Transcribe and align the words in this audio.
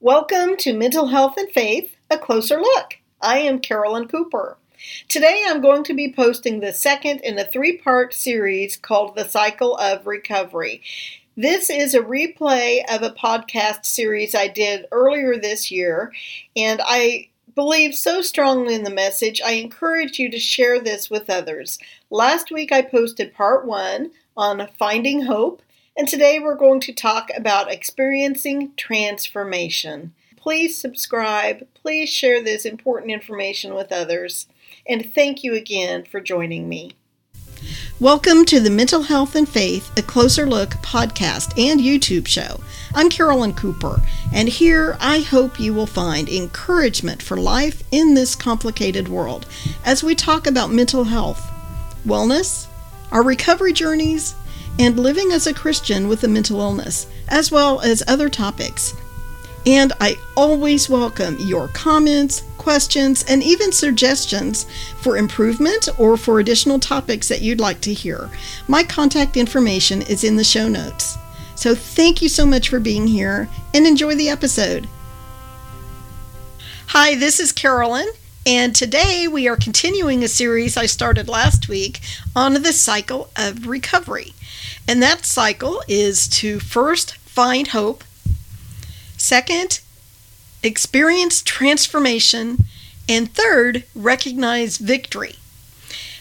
Welcome 0.00 0.56
to 0.58 0.72
Mental 0.74 1.08
Health 1.08 1.36
and 1.36 1.50
Faith, 1.50 1.96
a 2.08 2.16
closer 2.16 2.60
look. 2.60 2.98
I 3.20 3.38
am 3.40 3.58
Caroline 3.58 4.06
Cooper. 4.06 4.56
Today 5.08 5.42
I'm 5.44 5.60
going 5.60 5.82
to 5.82 5.92
be 5.92 6.12
posting 6.12 6.60
the 6.60 6.72
second 6.72 7.18
in 7.22 7.36
a 7.36 7.44
three 7.44 7.78
part 7.78 8.14
series 8.14 8.76
called 8.76 9.16
The 9.16 9.24
Cycle 9.24 9.76
of 9.76 10.06
Recovery. 10.06 10.82
This 11.36 11.68
is 11.68 11.94
a 11.94 12.00
replay 12.00 12.82
of 12.88 13.02
a 13.02 13.10
podcast 13.10 13.86
series 13.86 14.36
I 14.36 14.46
did 14.46 14.86
earlier 14.92 15.36
this 15.36 15.68
year, 15.68 16.12
and 16.54 16.80
I 16.84 17.30
believe 17.56 17.96
so 17.96 18.22
strongly 18.22 18.76
in 18.76 18.84
the 18.84 18.90
message, 18.90 19.40
I 19.44 19.54
encourage 19.54 20.20
you 20.20 20.30
to 20.30 20.38
share 20.38 20.78
this 20.78 21.10
with 21.10 21.28
others. 21.28 21.76
Last 22.08 22.52
week 22.52 22.70
I 22.70 22.82
posted 22.82 23.34
part 23.34 23.66
one 23.66 24.12
on 24.36 24.68
finding 24.78 25.22
hope, 25.22 25.60
and 25.98 26.06
today 26.06 26.38
we're 26.38 26.54
going 26.54 26.78
to 26.78 26.92
talk 26.92 27.28
about 27.36 27.72
experiencing 27.72 28.70
transformation. 28.76 30.14
Please 30.36 30.78
subscribe, 30.78 31.66
please 31.74 32.08
share 32.08 32.40
this 32.40 32.64
important 32.64 33.10
information 33.10 33.74
with 33.74 33.90
others, 33.90 34.46
and 34.86 35.12
thank 35.12 35.42
you 35.42 35.54
again 35.54 36.04
for 36.04 36.20
joining 36.20 36.68
me. 36.68 36.92
Welcome 37.98 38.44
to 38.44 38.60
the 38.60 38.70
Mental 38.70 39.02
Health 39.02 39.34
and 39.34 39.48
Faith, 39.48 39.90
a 39.98 40.02
closer 40.02 40.46
look 40.46 40.70
podcast 40.82 41.58
and 41.60 41.80
YouTube 41.80 42.28
show. 42.28 42.60
I'm 42.94 43.10
Caroline 43.10 43.54
Cooper, 43.54 44.00
and 44.32 44.48
here 44.48 44.96
I 45.00 45.18
hope 45.18 45.58
you 45.58 45.74
will 45.74 45.86
find 45.86 46.28
encouragement 46.28 47.20
for 47.20 47.36
life 47.36 47.82
in 47.90 48.14
this 48.14 48.36
complicated 48.36 49.08
world 49.08 49.46
as 49.84 50.04
we 50.04 50.14
talk 50.14 50.46
about 50.46 50.70
mental 50.70 51.02
health, 51.02 51.42
wellness, 52.06 52.68
our 53.10 53.24
recovery 53.24 53.72
journeys, 53.72 54.36
and 54.78 54.98
living 54.98 55.32
as 55.32 55.46
a 55.46 55.54
Christian 55.54 56.08
with 56.08 56.24
a 56.24 56.28
mental 56.28 56.60
illness, 56.60 57.06
as 57.28 57.50
well 57.50 57.80
as 57.80 58.02
other 58.06 58.28
topics. 58.28 58.94
And 59.66 59.92
I 60.00 60.16
always 60.36 60.88
welcome 60.88 61.36
your 61.40 61.68
comments, 61.68 62.42
questions, 62.56 63.24
and 63.28 63.42
even 63.42 63.72
suggestions 63.72 64.66
for 65.00 65.16
improvement 65.16 65.88
or 65.98 66.16
for 66.16 66.38
additional 66.38 66.78
topics 66.78 67.28
that 67.28 67.42
you'd 67.42 67.60
like 67.60 67.80
to 67.82 67.92
hear. 67.92 68.30
My 68.66 68.82
contact 68.82 69.36
information 69.36 70.02
is 70.02 70.24
in 70.24 70.36
the 70.36 70.44
show 70.44 70.68
notes. 70.68 71.18
So 71.54 71.74
thank 71.74 72.22
you 72.22 72.28
so 72.28 72.46
much 72.46 72.68
for 72.68 72.78
being 72.78 73.08
here 73.08 73.48
and 73.74 73.86
enjoy 73.86 74.14
the 74.14 74.28
episode. 74.28 74.88
Hi, 76.88 77.16
this 77.16 77.40
is 77.40 77.52
Caroline, 77.52 78.08
and 78.48 78.74
today 78.74 79.28
we 79.28 79.46
are 79.46 79.56
continuing 79.56 80.24
a 80.24 80.28
series 80.28 80.78
I 80.78 80.86
started 80.86 81.28
last 81.28 81.68
week 81.68 82.00
on 82.34 82.54
the 82.54 82.72
cycle 82.72 83.28
of 83.36 83.66
recovery. 83.66 84.32
And 84.88 85.02
that 85.02 85.26
cycle 85.26 85.82
is 85.86 86.26
to 86.28 86.58
first 86.58 87.16
find 87.16 87.68
hope, 87.68 88.04
second, 89.18 89.80
experience 90.62 91.42
transformation, 91.42 92.64
and 93.06 93.30
third, 93.30 93.84
recognize 93.94 94.78
victory. 94.78 95.34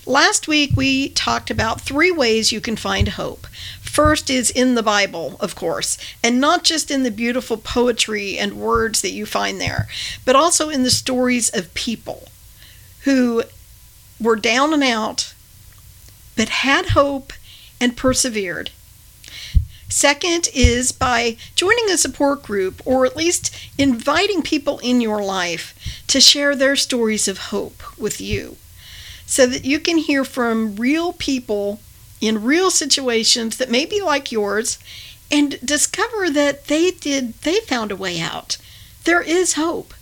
Last 0.06 0.50
week 0.50 0.72
we 0.76 1.08
talked 1.08 1.50
about 1.50 1.80
three 1.80 2.12
ways 2.12 2.52
you 2.52 2.60
can 2.60 2.76
find 2.76 3.08
hope. 3.08 3.48
First 3.98 4.30
is 4.30 4.52
in 4.52 4.76
the 4.76 4.84
Bible, 4.84 5.38
of 5.40 5.56
course, 5.56 5.98
and 6.22 6.40
not 6.40 6.64
just 6.64 6.92
in 6.92 7.02
the 7.02 7.10
beautiful 7.10 7.58
poetry 7.58 8.38
and 8.38 8.54
words 8.54 9.02
that 9.02 9.10
you 9.10 9.26
find 9.26 9.60
there, 9.60 9.88
but 10.24 10.36
also 10.36 10.70
in 10.70 10.84
the 10.84 10.92
stories 10.92 11.50
of 11.50 11.74
people 11.74 12.28
who 13.06 13.42
were 14.22 14.36
down 14.36 14.72
and 14.72 14.84
out, 14.84 15.34
but 16.36 16.50
had 16.50 16.90
hope 16.90 17.34
and 17.82 17.98
persevered. 17.98 18.70
Second 19.90 20.50
is 20.54 20.92
by 20.92 21.36
joining 21.56 21.90
a 21.90 21.98
support 21.98 22.44
group 22.44 22.84
or 22.86 23.04
at 23.04 23.18
least 23.18 23.50
inviting 23.80 24.44
people 24.44 24.78
in 24.84 25.02
your 25.02 25.24
life 25.24 25.74
to 26.06 26.22
share 26.22 26.56
their 26.56 26.76
stories 26.76 27.28
of 27.28 27.50
hope 27.50 27.82
with 27.98 28.22
you 28.22 28.58
so 29.26 29.48
that 29.48 29.66
you 29.66 29.80
can 29.80 29.98
hear 29.98 30.24
from 30.24 30.76
real 30.76 31.14
people 31.14 31.80
in 32.22 32.44
real 32.44 32.72
situations 32.72 33.58
that 33.58 33.70
may 33.70 33.86
be 33.86 34.02
like 34.02 34.32
yours 34.32 34.80
and 35.32 35.60
discover 35.64 36.30
that 36.30 36.66
they 36.66 36.92
did 36.92 37.34
they 37.42 37.60
found 37.62 37.92
a 37.92 37.96
way 37.96 38.20
out. 38.20 38.58
There 39.04 39.22
is 39.22 39.54
hope. 39.54 39.94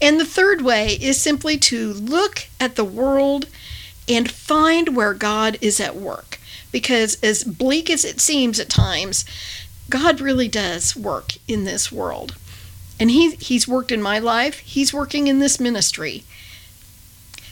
And 0.00 0.20
the 0.20 0.24
third 0.24 0.62
way 0.62 0.94
is 1.00 1.20
simply 1.20 1.56
to 1.58 1.92
look 1.92 2.48
at 2.60 2.76
the 2.76 2.84
world 2.84 3.46
and 4.08 4.30
find 4.30 4.96
where 4.96 5.14
God 5.14 5.58
is 5.60 5.80
at 5.80 5.96
work 5.96 6.38
because 6.70 7.18
as 7.22 7.44
bleak 7.44 7.90
as 7.90 8.04
it 8.04 8.20
seems 8.20 8.60
at 8.60 8.68
times, 8.68 9.24
God 9.90 10.20
really 10.20 10.48
does 10.48 10.94
work 10.94 11.34
in 11.46 11.64
this 11.64 11.90
world. 11.90 12.36
And 13.00 13.10
he, 13.10 13.36
he's 13.36 13.68
worked 13.68 13.92
in 13.92 14.02
my 14.02 14.18
life, 14.18 14.58
he's 14.60 14.92
working 14.92 15.28
in 15.28 15.38
this 15.38 15.60
ministry. 15.60 16.24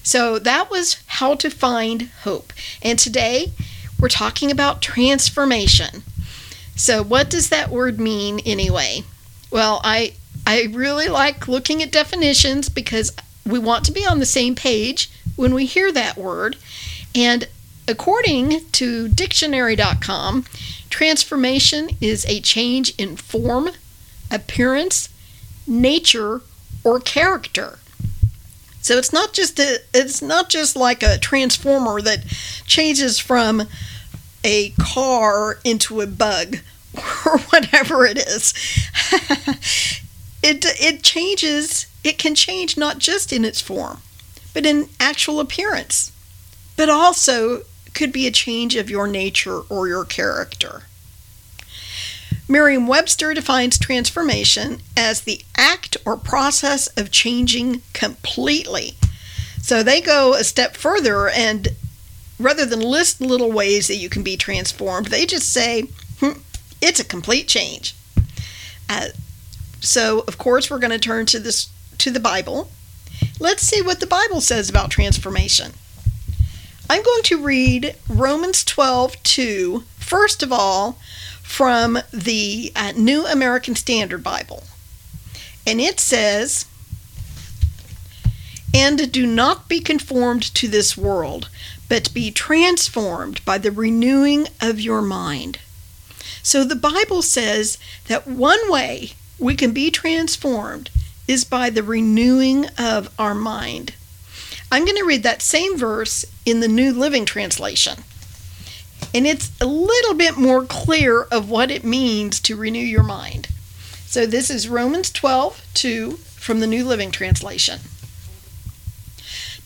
So 0.07 0.39
that 0.39 0.71
was 0.71 1.03
how 1.07 1.35
to 1.35 1.51
find 1.51 2.11
hope. 2.23 2.53
And 2.81 2.99
today 2.99 3.53
we're 3.99 4.09
talking 4.09 4.51
about 4.51 4.81
transformation. 4.81 6.03
So 6.77 7.03
what 7.03 7.29
does 7.29 7.49
that 7.49 7.71
word 7.71 7.99
mean 7.99 8.41
anyway? 8.47 9.03
Well, 9.51 9.81
I 9.85 10.15
I 10.47 10.69
really 10.71 11.09
like 11.09 11.49
looking 11.49 11.83
at 11.83 11.91
definitions 11.91 12.69
because 12.69 13.13
we 13.45 13.59
want 13.59 13.85
to 13.87 13.93
be 13.93 14.07
on 14.07 14.21
the 14.21 14.27
same 14.27 14.55
page 14.55 15.11
when 15.35 15.53
we 15.53 15.67
hear 15.67 15.91
that 15.91 16.17
word. 16.17 16.57
And 17.15 17.49
According 17.89 18.65
to 18.73 19.09
dictionary.com, 19.09 20.45
transformation 20.91 21.91
is 22.01 22.27
a 22.27 22.41
change 22.41 22.93
in 22.99 23.17
form, 23.17 23.71
appearance, 24.29 25.09
nature, 25.69 26.41
or 26.83 26.99
character. 26.99 27.79
So 28.87 28.99
it's 28.99 29.13
not 29.13 29.33
just 29.33 29.59
a, 29.59 29.81
it's 29.93 30.23
not 30.23 30.49
just 30.49 30.77
like 30.77 31.03
a 31.03 31.19
transformer 31.19 32.01
that 32.03 32.25
changes 32.67 33.19
from 33.19 33.65
a 34.45 34.71
car 34.79 35.59
into 35.65 36.03
a 36.03 36.07
bug 36.07 36.59
or 37.27 37.39
whatever 37.51 38.07
it 38.07 38.17
is. 38.17 38.55
it 40.41 40.65
it 40.81 41.03
changes, 41.03 41.89
it 42.05 42.17
can 42.17 42.37
change 42.37 42.77
not 42.77 43.01
just 43.01 43.33
in 43.33 43.45
its 43.45 43.61
form, 43.61 44.03
but 44.55 44.65
in 44.65 44.89
actual 45.01 45.41
appearance, 45.41 46.13
but 46.77 46.89
also 46.89 47.63
could 47.93 48.13
be 48.13 48.29
a 48.29 48.31
change 48.31 48.77
of 48.77 48.89
your 48.89 49.09
nature 49.09 49.63
or 49.69 49.89
your 49.89 50.05
character. 50.05 50.85
Merriam 52.49 52.87
Webster 52.87 53.35
defines 53.35 53.79
transformation 53.79 54.81
as 54.97 55.23
the 55.23 55.43
act 55.57 55.97
or 56.05 56.17
process 56.17 56.87
of 56.89 57.11
changing 57.11 57.83
completely. 57.93 58.95
So 59.61 59.83
they 59.83 60.01
go 60.01 60.35
a 60.35 60.45
step 60.45 60.77
further 60.77 61.29
and 61.29 61.69
rather 62.39 62.65
than 62.65 62.81
list 62.81 63.21
little 63.21 63.51
ways 63.51 63.89
that 63.89 63.97
you 63.97 64.09
can 64.09 64.23
be 64.23 64.37
transformed, 64.37 65.07
they 65.07 65.27
just 65.27 65.53
say, 65.53 65.83
hmm, 66.21 66.39
it's 66.81 67.01
a 67.01 67.05
complete 67.05 67.49
change. 67.49 67.95
Uh, 68.89 69.09
so, 69.81 70.21
of 70.29 70.39
course, 70.39 70.71
we're 70.71 70.79
going 70.79 70.91
to 70.91 70.99
turn 70.99 71.27
to 71.27 71.39
this 71.39 71.69
to 71.99 72.11
the 72.11 72.21
Bible. 72.21 72.71
Let's 73.41 73.63
see 73.63 73.83
what 73.83 74.01
the 74.01 74.07
Bible 74.07 74.41
says 74.41 74.69
about 74.69 74.91
transformation. 74.91 75.73
I'm 76.89 77.03
going 77.03 77.23
to 77.25 77.43
read 77.43 77.97
Romans 78.09 78.65
12 78.65 79.23
2, 79.23 79.85
first 79.99 80.43
of 80.43 80.53
all, 80.53 80.99
from 81.47 81.99
the 82.13 82.71
uh, 82.77 82.93
New 82.97 83.25
American 83.25 83.75
Standard 83.75 84.23
Bible. 84.23 84.65
And 85.67 85.81
it 85.81 86.01
says, 86.01 86.67
And 88.75 89.11
do 89.11 89.27
not 89.27 89.69
be 89.69 89.81
conformed 89.81 90.43
to 90.55 90.69
this 90.69 90.99
world, 90.99 91.49
but 91.89 92.13
be 92.13 92.31
transformed 92.31 93.43
by 93.45 93.59
the 93.59 93.71
renewing 93.71 94.49
of 94.61 94.81
your 94.81 95.01
mind. 95.01 95.61
So 96.43 96.63
the 96.63 96.77
Bible 96.77 97.23
says 97.23 97.79
that 98.09 98.27
one 98.27 98.71
way 98.71 99.13
we 99.39 99.55
can 99.55 99.73
be 99.73 99.91
transformed 99.91 100.91
is 101.27 101.45
by 101.45 101.71
the 101.71 101.83
renewing 101.83 102.67
of 102.79 103.09
our 103.19 103.35
mind. 103.35 103.95
I'm 104.71 104.85
going 104.85 104.97
to 104.97 105.05
read 105.05 105.23
that 105.23 105.43
same 105.43 105.79
verse 105.79 106.25
in 106.45 106.61
the 106.61 106.69
New 106.69 106.93
Living 106.93 107.25
Translation. 107.25 108.05
And 109.17 109.27
it's 109.27 109.51
a 109.63 109.65
little 109.67 110.13
bit 110.13 110.37
more 110.37 110.67
clear 110.67 111.23
of 111.23 111.49
what 111.49 111.71
it 111.71 111.83
means 111.83 112.39
to 112.41 112.55
renew 112.55 112.79
your 112.79 113.03
mind. 113.03 113.49
So 114.05 114.27
this 114.27 114.51
is 114.51 114.69
Romans 114.69 115.11
12, 115.11 115.67
2 115.73 116.11
from 116.19 116.61
the 116.61 116.67
New 116.67 116.85
Living 116.85 117.11
Translation. 117.11 117.81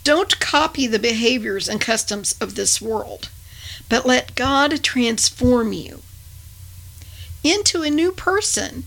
Don't 0.05 0.38
copy 0.38 0.87
the 0.87 1.00
behaviors 1.00 1.69
and 1.69 1.81
customs 1.81 2.37
of 2.41 2.55
this 2.55 2.81
world, 2.81 3.29
but 3.88 4.06
let 4.06 4.37
God 4.37 4.85
transform 4.85 5.73
you 5.73 6.03
into 7.43 7.82
a 7.82 7.91
new 7.91 8.12
person 8.12 8.85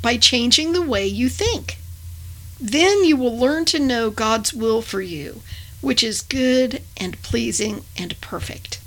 by 0.00 0.16
changing 0.16 0.74
the 0.74 0.82
way 0.82 1.04
you 1.08 1.28
think. 1.28 1.78
Then 2.60 3.02
you 3.02 3.16
will 3.16 3.36
learn 3.36 3.64
to 3.64 3.80
know 3.80 4.10
God's 4.10 4.54
will 4.54 4.80
for 4.80 5.02
you, 5.02 5.42
which 5.80 6.04
is 6.04 6.22
good 6.22 6.82
and 6.96 7.20
pleasing 7.22 7.82
and 7.98 8.20
perfect. 8.20 8.78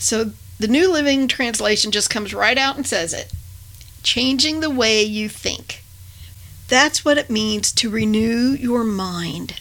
So 0.00 0.32
the 0.58 0.66
New 0.66 0.90
Living 0.90 1.28
Translation 1.28 1.90
just 1.90 2.10
comes 2.10 2.34
right 2.34 2.58
out 2.58 2.76
and 2.76 2.86
says 2.86 3.12
it 3.12 3.32
changing 4.02 4.60
the 4.60 4.70
way 4.70 5.02
you 5.02 5.28
think. 5.28 5.84
That's 6.68 7.04
what 7.04 7.18
it 7.18 7.28
means 7.28 7.70
to 7.72 7.90
renew 7.90 8.56
your 8.58 8.82
mind. 8.82 9.60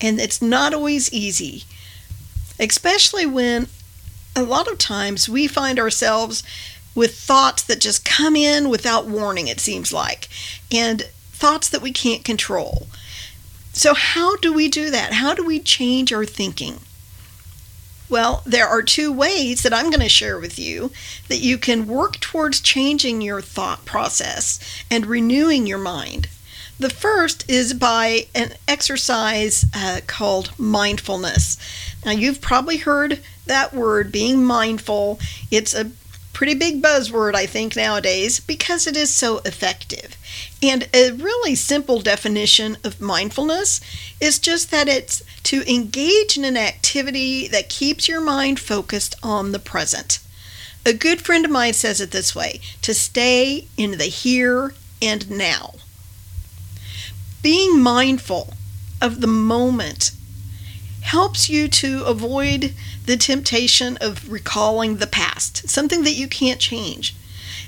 And 0.00 0.20
it's 0.20 0.40
not 0.40 0.72
always 0.72 1.12
easy, 1.12 1.64
especially 2.60 3.26
when 3.26 3.66
a 4.36 4.44
lot 4.44 4.70
of 4.70 4.78
times 4.78 5.28
we 5.28 5.48
find 5.48 5.80
ourselves 5.80 6.44
with 6.94 7.18
thoughts 7.18 7.64
that 7.64 7.80
just 7.80 8.04
come 8.04 8.36
in 8.36 8.68
without 8.68 9.06
warning, 9.06 9.48
it 9.48 9.58
seems 9.58 9.92
like, 9.92 10.28
and 10.70 11.02
thoughts 11.32 11.68
that 11.68 11.82
we 11.82 11.90
can't 11.90 12.24
control. 12.24 12.86
So, 13.72 13.94
how 13.94 14.36
do 14.36 14.52
we 14.52 14.68
do 14.68 14.90
that? 14.90 15.14
How 15.14 15.34
do 15.34 15.44
we 15.44 15.58
change 15.58 16.12
our 16.12 16.24
thinking? 16.24 16.80
Well, 18.08 18.42
there 18.46 18.66
are 18.66 18.82
two 18.82 19.12
ways 19.12 19.62
that 19.62 19.74
I'm 19.74 19.90
going 19.90 20.00
to 20.00 20.08
share 20.08 20.38
with 20.38 20.58
you 20.58 20.90
that 21.28 21.40
you 21.40 21.58
can 21.58 21.86
work 21.86 22.18
towards 22.20 22.60
changing 22.60 23.20
your 23.20 23.42
thought 23.42 23.84
process 23.84 24.58
and 24.90 25.04
renewing 25.06 25.66
your 25.66 25.78
mind. 25.78 26.28
The 26.78 26.90
first 26.90 27.44
is 27.50 27.74
by 27.74 28.28
an 28.34 28.54
exercise 28.68 29.66
uh, 29.74 30.00
called 30.06 30.52
mindfulness. 30.58 31.58
Now, 32.04 32.12
you've 32.12 32.40
probably 32.40 32.78
heard 32.78 33.20
that 33.46 33.74
word, 33.74 34.12
being 34.12 34.44
mindful. 34.44 35.18
It's 35.50 35.74
a 35.74 35.90
pretty 36.32 36.54
big 36.54 36.80
buzzword, 36.80 37.34
I 37.34 37.46
think, 37.46 37.74
nowadays 37.74 38.38
because 38.38 38.86
it 38.86 38.96
is 38.96 39.12
so 39.12 39.38
effective. 39.38 40.16
And 40.62 40.88
a 40.92 41.12
really 41.12 41.54
simple 41.54 42.00
definition 42.00 42.76
of 42.84 43.00
mindfulness 43.00 43.80
is 44.20 44.38
just 44.38 44.70
that 44.70 44.88
it's 44.88 45.22
to 45.44 45.68
engage 45.70 46.36
in 46.36 46.44
an 46.44 46.56
activity 46.56 47.48
that 47.48 47.68
keeps 47.68 48.08
your 48.08 48.20
mind 48.20 48.60
focused 48.60 49.14
on 49.22 49.52
the 49.52 49.58
present. 49.58 50.18
A 50.84 50.92
good 50.92 51.20
friend 51.20 51.44
of 51.44 51.50
mine 51.50 51.74
says 51.74 52.00
it 52.00 52.10
this 52.10 52.34
way 52.34 52.60
to 52.82 52.94
stay 52.94 53.68
in 53.76 53.98
the 53.98 54.04
here 54.04 54.74
and 55.02 55.30
now. 55.30 55.74
Being 57.42 57.80
mindful 57.80 58.54
of 59.00 59.20
the 59.20 59.26
moment 59.26 60.10
helps 61.02 61.48
you 61.48 61.68
to 61.68 62.04
avoid 62.04 62.74
the 63.06 63.16
temptation 63.16 63.96
of 63.98 64.30
recalling 64.30 64.96
the 64.96 65.06
past, 65.06 65.68
something 65.68 66.02
that 66.04 66.14
you 66.14 66.28
can't 66.28 66.60
change. 66.60 67.14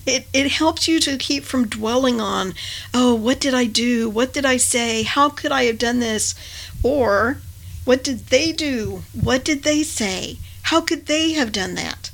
It, 0.06 0.26
it 0.32 0.52
helps 0.52 0.88
you 0.88 0.99
to 1.00 1.17
keep 1.17 1.44
from 1.44 1.69
dwelling 1.69 2.20
on, 2.20 2.55
oh, 2.94 3.14
what 3.14 3.41
did 3.41 3.55
I 3.55 3.67
do? 3.67 4.08
What 4.08 4.32
did 4.32 4.44
I 4.44 4.56
say? 4.56 5.02
How 5.02 5.29
could 5.29 5.52
I 5.52 5.64
have 5.64 5.79
done 5.79 6.00
this? 6.00 6.35
Or, 6.82 7.38
what 7.85 8.02
did 8.02 8.26
they 8.29 8.52
do? 8.52 9.02
What 9.12 9.44
did 9.44 9.62
they 9.62 9.82
say? 9.82 10.38
How 10.62 10.81
could 10.81 11.06
they 11.06 11.32
have 11.32 11.52
done 11.52 11.75
that? 11.75 12.11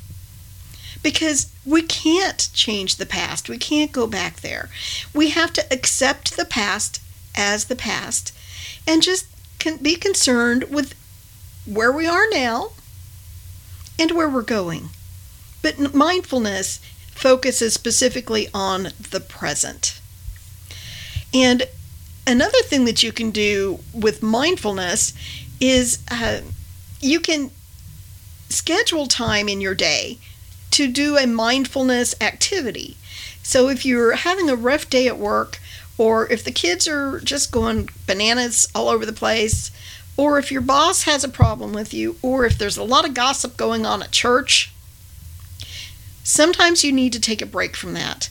Because 1.02 1.52
we 1.64 1.82
can't 1.82 2.48
change 2.52 2.96
the 2.96 3.06
past. 3.06 3.48
We 3.48 3.58
can't 3.58 3.92
go 3.92 4.06
back 4.06 4.40
there. 4.40 4.70
We 5.14 5.30
have 5.30 5.52
to 5.54 5.72
accept 5.72 6.36
the 6.36 6.44
past 6.44 7.00
as 7.36 7.66
the 7.66 7.76
past 7.76 8.32
and 8.86 9.02
just 9.02 9.26
be 9.82 9.96
concerned 9.96 10.64
with 10.64 10.94
where 11.66 11.92
we 11.92 12.06
are 12.06 12.28
now 12.30 12.70
and 13.98 14.12
where 14.12 14.28
we're 14.28 14.42
going. 14.42 14.90
But 15.62 15.94
mindfulness 15.94 16.80
focuses 17.16 17.74
specifically 17.74 18.48
on 18.54 18.88
the 19.10 19.20
present. 19.20 20.00
And 21.34 21.64
another 22.26 22.62
thing 22.62 22.84
that 22.84 23.02
you 23.02 23.12
can 23.12 23.30
do 23.30 23.80
with 23.92 24.22
mindfulness 24.22 25.12
is 25.60 26.02
uh, 26.10 26.40
you 27.00 27.20
can 27.20 27.50
schedule 28.48 29.06
time 29.06 29.48
in 29.48 29.60
your 29.60 29.74
day 29.74 30.18
to 30.70 30.86
do 30.86 31.16
a 31.16 31.26
mindfulness 31.26 32.14
activity. 32.20 32.96
So 33.42 33.68
if 33.68 33.86
you're 33.86 34.16
having 34.16 34.50
a 34.50 34.56
rough 34.56 34.90
day 34.90 35.06
at 35.08 35.18
work, 35.18 35.58
or 35.98 36.30
if 36.30 36.44
the 36.44 36.52
kids 36.52 36.86
are 36.86 37.20
just 37.20 37.50
going 37.50 37.88
bananas 38.06 38.68
all 38.74 38.88
over 38.88 39.06
the 39.06 39.12
place, 39.12 39.70
or 40.16 40.38
if 40.38 40.52
your 40.52 40.60
boss 40.60 41.04
has 41.04 41.24
a 41.24 41.28
problem 41.28 41.72
with 41.72 41.94
you, 41.94 42.16
or 42.22 42.44
if 42.44 42.58
there's 42.58 42.76
a 42.76 42.84
lot 42.84 43.06
of 43.06 43.14
gossip 43.14 43.56
going 43.56 43.86
on 43.86 44.02
at 44.02 44.12
church, 44.12 44.72
sometimes 46.26 46.82
you 46.82 46.90
need 46.90 47.12
to 47.12 47.20
take 47.20 47.40
a 47.40 47.46
break 47.46 47.76
from 47.76 47.94
that 47.94 48.28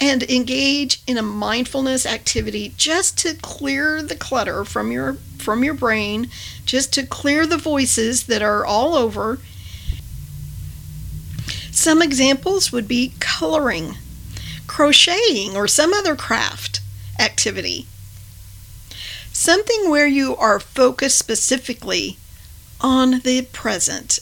and 0.00 0.22
engage 0.24 1.02
in 1.06 1.18
a 1.18 1.22
mindfulness 1.22 2.06
activity 2.06 2.72
just 2.76 3.18
to 3.18 3.34
clear 3.34 4.02
the 4.02 4.14
clutter 4.14 4.64
from 4.64 4.92
your 4.92 5.14
from 5.38 5.64
your 5.64 5.74
brain, 5.74 6.30
just 6.64 6.92
to 6.92 7.04
clear 7.04 7.44
the 7.44 7.58
voices 7.58 8.24
that 8.24 8.40
are 8.40 8.64
all 8.64 8.94
over. 8.94 9.38
Some 11.70 12.00
examples 12.00 12.70
would 12.70 12.86
be 12.86 13.14
coloring, 13.18 13.96
crocheting, 14.66 15.56
or 15.56 15.66
some 15.66 15.92
other 15.92 16.16
craft 16.16 16.80
activity. 17.18 17.86
Something 19.32 19.90
where 19.90 20.06
you 20.06 20.36
are 20.36 20.60
focused 20.60 21.18
specifically 21.18 22.16
on 22.80 23.20
the 23.20 23.42
present 23.52 24.20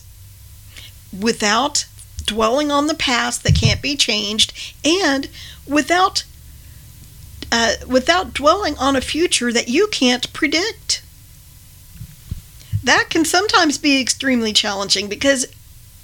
without 1.17 1.85
dwelling 2.32 2.70
on 2.70 2.87
the 2.87 2.94
past 2.94 3.43
that 3.43 3.55
can't 3.55 3.82
be 3.82 3.94
changed 3.96 4.52
and 4.84 5.29
without 5.67 6.25
uh, 7.50 7.75
without 7.87 8.32
dwelling 8.32 8.76
on 8.79 8.96
a 8.96 9.00
future 9.00 9.52
that 9.52 9.69
you 9.69 9.87
can't 9.88 10.32
predict. 10.32 11.02
That 12.82 13.11
can 13.11 13.26
sometimes 13.26 13.76
be 13.76 14.00
extremely 14.00 14.55
challenging 14.55 15.08
because 15.08 15.46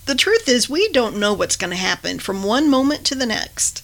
the 0.05 0.15
truth 0.15 0.47
is 0.49 0.69
we 0.69 0.91
don't 0.91 1.17
know 1.17 1.33
what's 1.33 1.57
going 1.57 1.71
to 1.71 1.77
happen 1.77 2.19
from 2.19 2.43
one 2.43 2.71
moment 2.71 3.05
to 3.07 3.15
the 3.15 3.27
next. 3.27 3.83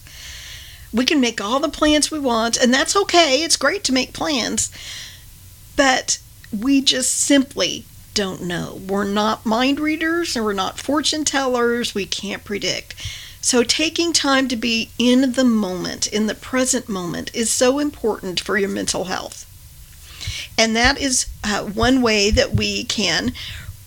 We 0.93 1.05
can 1.05 1.19
make 1.19 1.41
all 1.41 1.59
the 1.59 1.67
plans 1.67 2.11
we 2.11 2.19
want, 2.19 2.55
and 2.55 2.73
that's 2.73 2.95
okay. 2.95 3.43
It's 3.43 3.57
great 3.57 3.83
to 3.85 3.93
make 3.93 4.13
plans. 4.13 4.71
But 5.75 6.19
we 6.57 6.81
just 6.81 7.15
simply 7.15 7.85
don't 8.15 8.41
know. 8.41 8.81
We're 8.87 9.03
not 9.03 9.45
mind 9.45 9.79
readers 9.79 10.35
and 10.35 10.43
we're 10.43 10.53
not 10.53 10.79
fortune 10.79 11.23
tellers. 11.23 11.93
We 11.93 12.05
can't 12.05 12.43
predict. 12.43 12.95
So, 13.41 13.61
taking 13.61 14.11
time 14.11 14.47
to 14.47 14.55
be 14.55 14.89
in 14.97 15.33
the 15.33 15.43
moment, 15.43 16.07
in 16.07 16.25
the 16.25 16.33
present 16.33 16.89
moment, 16.89 17.29
is 17.35 17.51
so 17.51 17.77
important 17.77 18.39
for 18.39 18.57
your 18.57 18.69
mental 18.69 19.03
health. 19.03 19.45
And 20.57 20.75
that 20.75 20.99
is 20.99 21.27
uh, 21.43 21.63
one 21.65 22.01
way 22.01 22.31
that 22.31 22.53
we 22.55 22.85
can 22.85 23.33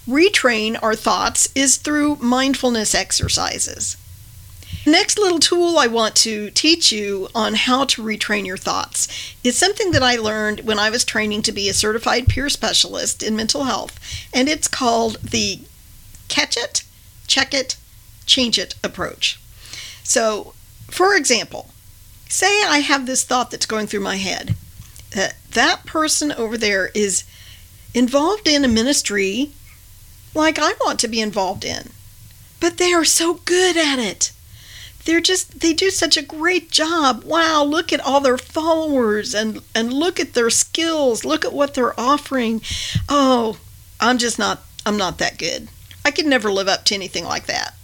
retrain 0.09 0.81
our 0.83 0.95
thoughts 0.95 1.49
is 1.55 1.77
through 1.77 2.17
mindfulness 2.17 2.95
exercises. 2.95 3.97
The 4.89 4.93
next 4.93 5.19
little 5.19 5.39
tool 5.39 5.79
I 5.79 5.87
want 5.87 6.17
to 6.17 6.49
teach 6.49 6.91
you 6.91 7.29
on 7.35 7.53
how 7.53 7.85
to 7.85 8.03
retrain 8.03 8.47
your 8.47 8.57
thoughts 8.57 9.07
is 9.45 9.55
something 9.55 9.91
that 9.91 10.03
I 10.03 10.17
learned 10.17 10.61
when 10.61 10.79
I 10.79 10.89
was 10.89 11.05
training 11.05 11.43
to 11.43 11.53
be 11.53 11.69
a 11.69 11.75
certified 11.75 12.27
peer 12.27 12.49
specialist 12.49 13.23
in 13.23 13.37
mental 13.37 13.65
health, 13.65 14.01
and 14.33 14.49
it's 14.49 14.67
called 14.67 15.17
the 15.17 15.61
catch 16.29 16.57
it, 16.57 16.85
check 17.27 17.53
it, 17.53 17.77
change 18.25 18.59
it 18.59 18.77
approach. 18.83 19.39
So, 20.05 20.55
for 20.87 21.15
example, 21.15 21.69
say 22.31 22.63
I 22.65 22.79
have 22.79 23.05
this 23.05 23.25
thought 23.25 23.51
that's 23.51 23.67
going 23.67 23.89
through 23.89 24.01
my 24.01 24.17
head 24.17 24.57
that 25.11 25.35
that 25.51 25.85
person 25.85 26.33
over 26.33 26.57
there 26.57 26.87
is 26.95 27.25
involved 27.93 28.49
in 28.49 28.65
a 28.65 28.69
ministry 28.69 29.51
like 30.35 30.59
I 30.59 30.73
want 30.81 30.99
to 31.01 31.09
be 31.09 31.21
involved 31.21 31.67
in, 31.67 31.91
but 32.59 32.79
they 32.79 32.95
are 32.95 33.05
so 33.05 33.35
good 33.45 33.77
at 33.77 33.99
it 33.99 34.33
they're 35.09 35.23
just 35.23 35.61
they 35.61 35.73
do 35.73 35.89
such 35.89 36.19
a 36.19 36.23
great 36.23 36.71
job. 36.71 37.25
Wow, 37.25 37.65
look 37.65 37.95
at 37.95 38.01
all 38.01 38.21
their 38.21 38.37
followers 38.37 39.35
and 39.35 39.63
and 39.75 39.91
look 39.91 40.21
at 40.21 40.35
their 40.35 40.51
skills. 40.51 41.25
Look 41.25 41.47
at 41.47 41.55
what 41.55 41.73
they're 41.73 41.99
offering. 41.99 42.61
Oh, 43.09 43.59
I'm 43.99 44.19
just 44.19 44.39
not 44.39 44.65
I'm 44.85 44.99
not 44.99 45.17
that 45.17 45.39
good. 45.39 45.69
I 46.05 46.11
could 46.11 46.27
never 46.27 46.53
live 46.53 46.69
up 46.69 46.85
to 46.85 46.95
anything 46.95 47.25
like 47.25 47.47
that. 47.47 47.75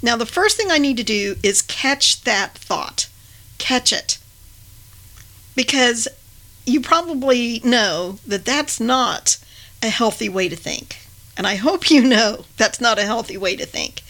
Now, 0.00 0.16
the 0.16 0.26
first 0.26 0.56
thing 0.56 0.70
I 0.70 0.78
need 0.78 0.96
to 0.98 1.02
do 1.02 1.34
is 1.42 1.60
catch 1.62 2.22
that 2.22 2.56
thought. 2.56 3.08
Catch 3.58 3.92
it. 3.92 4.18
Because 5.56 6.06
you 6.66 6.80
probably 6.80 7.60
know 7.64 8.20
that 8.24 8.44
that's 8.44 8.78
not 8.78 9.38
a 9.82 9.88
healthy 9.88 10.28
way 10.28 10.48
to 10.48 10.56
think. 10.56 11.03
And 11.36 11.46
I 11.46 11.56
hope 11.56 11.90
you 11.90 12.02
know 12.02 12.44
that's 12.56 12.80
not 12.80 12.98
a 12.98 13.04
healthy 13.04 13.36
way 13.36 13.56
to 13.56 13.66
think. 13.66 14.02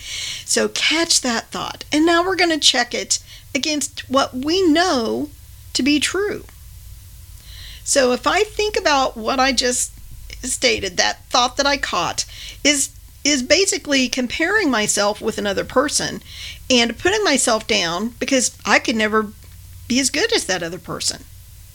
So 0.45 0.69
catch 0.69 1.21
that 1.23 1.49
thought. 1.49 1.85
And 1.93 2.04
now 2.04 2.25
we're 2.25 2.37
going 2.37 2.50
to 2.50 2.59
check 2.59 2.95
it 2.95 3.19
against 3.54 4.09
what 4.11 4.35
we 4.35 4.62
know 4.62 5.31
to 5.73 5.83
be 5.83 6.00
true. 6.00 6.45
So 7.85 8.12
if 8.12 8.26
I 8.26 8.45
think 8.45 8.76
about 8.76 9.16
what 9.16 9.38
I 9.38 9.52
just 9.52 9.93
stated, 10.45 10.97
that 10.97 11.25
thought 11.26 11.57
that 11.57 11.66
I 11.66 11.76
caught 11.76 12.25
is 12.62 12.90
is 13.25 13.43
basically 13.43 14.07
comparing 14.07 14.71
myself 14.71 15.19
with 15.23 15.38
another 15.38 15.64
person 15.64 16.23
and 16.69 16.99
putting 16.99 17.25
myself 17.25 17.66
down 17.66 18.11
because 18.21 18.54
I 18.66 18.78
could 18.78 18.97
never 18.97 19.33
be 19.88 19.99
as 19.99 20.11
good 20.11 20.31
as 20.35 20.45
that 20.45 20.62
other 20.62 20.78
person. 20.78 21.25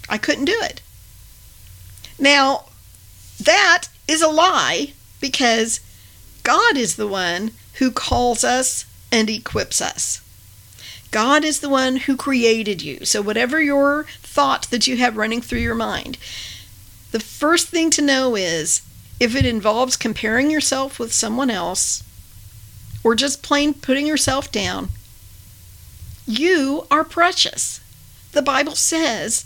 I 0.07 0.19
couldn't 0.19 0.45
do 0.45 0.59
it. 0.61 0.81
Now, 2.19 2.65
that 3.39 3.87
is 4.07 4.21
a 4.21 4.27
lie 4.27 4.93
because 5.19 5.79
God 6.43 6.77
is 6.77 6.95
the 6.95 7.07
one 7.07 7.51
who 7.75 7.91
calls 7.91 8.43
us 8.43 8.85
and 9.11 9.29
equips 9.29 9.81
us. 9.81 10.21
God 11.11 11.43
is 11.43 11.59
the 11.59 11.69
one 11.69 11.97
who 11.97 12.15
created 12.15 12.81
you. 12.81 13.03
So, 13.05 13.21
whatever 13.21 13.61
your 13.61 14.03
thought 14.21 14.69
that 14.69 14.85
you 14.85 14.97
have 14.97 15.17
running 15.17 15.41
through 15.41 15.59
your 15.59 15.75
mind, 15.75 16.17
the 17.11 17.19
first 17.19 17.67
thing 17.67 17.89
to 17.91 18.01
know 18.01 18.35
is 18.35 18.81
if 19.19 19.35
it 19.35 19.45
involves 19.45 19.97
comparing 19.97 20.51
yourself 20.51 20.99
with 20.99 21.11
someone 21.11 21.49
else 21.49 22.03
or 23.03 23.15
just 23.15 23.41
plain 23.41 23.73
putting 23.73 24.05
yourself 24.05 24.51
down, 24.51 24.89
you 26.27 26.85
are 26.91 27.03
precious. 27.03 27.81
The 28.31 28.43
Bible 28.43 28.75
says 28.75 29.45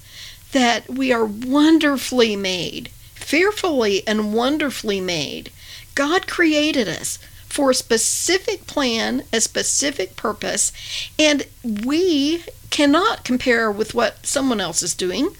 that 0.51 0.89
we 0.89 1.13
are 1.13 1.25
wonderfully 1.25 2.35
made, 2.35 2.89
fearfully 3.15 4.05
and 4.05 4.33
wonderfully 4.33 4.99
made. 4.99 5.49
God 5.95 6.27
created 6.27 6.87
us 6.87 7.19
for 7.45 7.71
a 7.71 7.75
specific 7.75 8.65
plan, 8.65 9.23
a 9.31 9.39
specific 9.39 10.15
purpose, 10.15 10.71
and 11.19 11.45
we 11.63 12.43
cannot 12.71 13.23
compare 13.23 13.71
with 13.71 13.93
what 13.93 14.25
someone 14.25 14.59
else 14.59 14.81
is 14.81 14.95
doing 14.95 15.35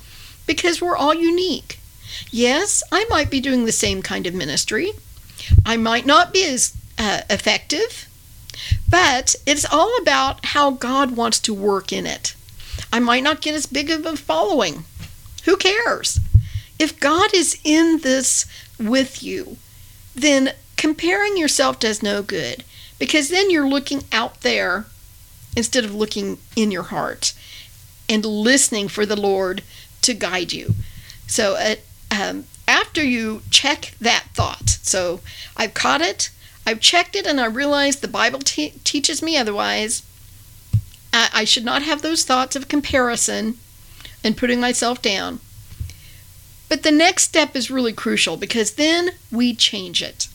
because 0.46 0.82
we're 0.82 0.96
all 0.96 1.16
unique. 1.16 1.80
Yes, 2.30 2.84
I 2.92 3.06
might 3.10 3.32
be 3.32 3.40
doing 3.40 3.66
the 3.66 3.72
same 3.72 4.04
kind 4.04 4.28
of 4.28 4.36
ministry. 4.36 4.92
I 5.66 5.78
might 5.78 6.06
not 6.06 6.32
be 6.32 6.46
as 6.46 6.76
uh, 7.00 7.22
effective, 7.30 8.08
but 8.88 9.36
it's 9.48 9.66
all 9.72 9.98
about 9.98 10.46
how 10.46 10.72
God 10.72 11.18
wants 11.18 11.40
to 11.40 11.54
work 11.54 11.92
in 11.92 12.06
it. 12.06 12.36
I 12.92 13.00
might 13.00 13.24
not 13.24 13.42
get 13.42 13.56
as 13.56 13.66
big 13.66 13.90
of 13.90 14.06
a 14.06 14.16
following. 14.16 14.86
Who 15.46 15.58
cares? 15.58 16.20
If 16.78 17.00
God 17.00 17.34
is 17.34 17.60
in 17.64 18.02
this 18.02 18.46
with 18.78 19.24
you, 19.24 19.58
then 20.16 20.54
comparing 20.78 21.38
yourself 21.38 21.80
does 21.80 22.04
no 22.04 22.22
good 22.22 22.64
because 23.00 23.30
then 23.30 23.50
you're 23.50 23.68
looking 23.68 24.04
out 24.12 24.42
there 24.42 24.86
instead 25.56 25.86
of 25.86 25.94
looking 25.96 26.38
in 26.56 26.72
your 26.72 26.84
heart 26.84 27.34
and 28.10 28.26
listening 28.26 28.88
for 28.88 29.06
the 29.06 29.20
Lord 29.20 29.64
to 30.02 30.14
guide 30.14 30.52
you. 30.54 30.74
So, 31.28 31.56
uh, 31.56 31.76
um, 32.12 32.46
after 32.68 33.04
you 33.04 33.42
check 33.50 33.96
that 34.00 34.26
thought, 34.34 34.70
so 34.82 35.22
I've 35.58 35.74
caught 35.74 36.02
it, 36.02 36.30
I've 36.66 36.80
checked 36.80 37.16
it, 37.16 37.26
and 37.26 37.42
I 37.42 37.46
realize 37.46 37.98
the 37.98 38.08
Bible 38.08 38.40
te- 38.40 38.74
teaches 38.84 39.22
me 39.22 39.38
otherwise. 39.38 40.04
I-, 41.12 41.30
I 41.34 41.44
should 41.44 41.66
not 41.66 41.84
have 41.84 42.02
those 42.02 42.24
thoughts 42.24 42.56
of 42.56 42.68
comparison 42.68 43.58
and 44.24 44.38
putting 44.38 44.60
myself 44.60 45.02
down. 45.02 45.40
But 46.74 46.82
the 46.82 46.92
next 46.92 47.26
step 47.26 47.56
is 47.56 47.70
really 47.70 47.94
crucial 47.94 48.36
because 48.36 48.72
then 48.72 49.12
we 49.32 49.54
change 49.54 50.02
it. 50.02 50.28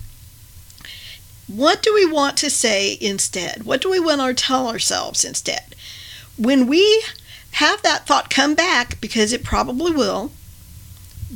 What 1.48 1.82
do 1.82 1.92
we 1.92 2.06
want 2.06 2.36
to 2.36 2.48
say 2.48 2.96
instead? 3.00 3.64
What 3.64 3.80
do 3.80 3.90
we 3.90 3.98
want 3.98 4.20
to 4.20 4.40
tell 4.40 4.68
ourselves 4.68 5.24
instead? 5.24 5.74
When 6.36 6.68
we 6.68 7.02
have 7.54 7.82
that 7.82 8.06
thought 8.06 8.30
come 8.30 8.54
back, 8.54 9.00
because 9.00 9.32
it 9.32 9.42
probably 9.42 9.90
will, 9.90 10.30